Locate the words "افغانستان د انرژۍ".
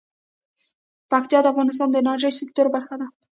1.53-2.31